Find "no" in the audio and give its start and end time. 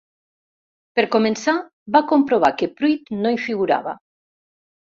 3.19-3.35